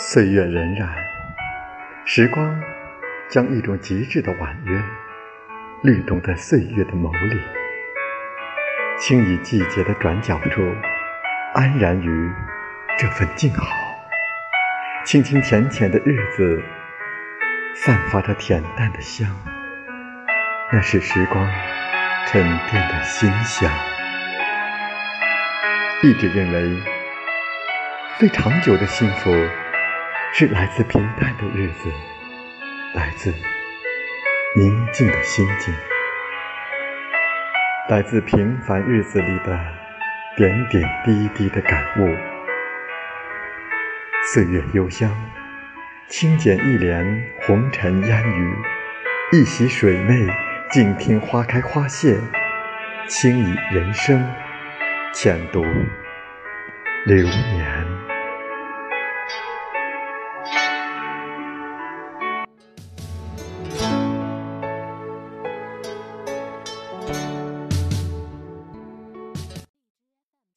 [0.00, 0.86] 岁月荏苒，
[2.04, 2.62] 时光
[3.28, 4.80] 将一种极致的婉约
[5.82, 7.36] 律动在岁月的眸里，
[8.96, 10.62] 轻倚季节的转角处，
[11.52, 12.30] 安然于
[12.96, 13.66] 这份静好。
[15.04, 16.62] 清清浅浅的日子，
[17.74, 19.28] 散发着恬淡的香，
[20.70, 21.44] 那是时光
[22.28, 22.40] 沉
[22.70, 23.68] 淀的馨香。
[26.04, 26.80] 一直认为，
[28.20, 29.34] 最长久的幸福。
[30.32, 31.90] 是来自平淡的日子，
[32.94, 33.34] 来自
[34.54, 35.74] 宁静的心境，
[37.88, 39.58] 来自平凡日子里的
[40.36, 42.16] 点点滴滴的感悟。
[44.32, 45.10] 岁月幽香，
[46.06, 48.54] 轻剪一帘红尘烟雨，
[49.32, 50.28] 一袭水媚，
[50.70, 52.16] 静听花开花谢，
[53.08, 54.24] 轻倚人生，
[55.12, 55.64] 浅读
[57.06, 57.97] 流年。